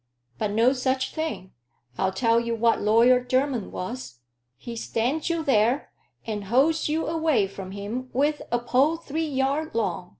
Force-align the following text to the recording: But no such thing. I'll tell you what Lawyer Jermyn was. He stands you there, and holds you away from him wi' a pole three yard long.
But 0.39 0.49
no 0.49 0.73
such 0.73 1.13
thing. 1.13 1.51
I'll 1.95 2.11
tell 2.11 2.39
you 2.39 2.55
what 2.55 2.81
Lawyer 2.81 3.23
Jermyn 3.23 3.69
was. 3.69 4.15
He 4.57 4.75
stands 4.75 5.29
you 5.29 5.43
there, 5.43 5.91
and 6.25 6.45
holds 6.45 6.89
you 6.89 7.05
away 7.05 7.45
from 7.45 7.69
him 7.69 8.09
wi' 8.11 8.33
a 8.51 8.57
pole 8.57 8.97
three 8.97 9.27
yard 9.27 9.75
long. 9.75 10.09